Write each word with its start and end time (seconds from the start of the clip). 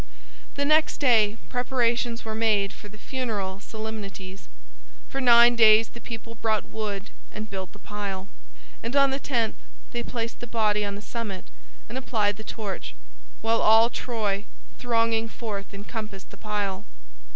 The 0.55 0.65
next 0.65 0.97
day 0.97 1.37
preparations 1.47 2.25
were 2.25 2.33
made 2.33 2.73
for 2.73 2.89
the 2.89 2.97
funeral 2.97 3.59
solemnities. 3.59 4.49
For 5.07 5.21
nine 5.21 5.55
days 5.55 5.89
the 5.89 6.01
people 6.01 6.33
brought 6.33 6.63
wood 6.65 7.11
and 7.31 7.51
built 7.51 7.71
the 7.71 7.77
pile, 7.77 8.27
and 8.81 8.95
on 8.95 9.11
the 9.11 9.19
tenth 9.19 9.57
they 9.91 10.01
placed 10.01 10.39
the 10.39 10.47
body 10.47 10.83
on 10.83 10.95
the 10.95 11.03
summit 11.03 11.45
and 11.87 11.99
applied 11.99 12.37
the 12.37 12.43
torch; 12.43 12.95
while 13.41 13.61
all 13.61 13.91
Troy 13.91 14.45
thronging 14.79 15.27
forth 15.29 15.71
encompassed 15.71 16.31
the 16.31 16.37
pile. 16.37 16.83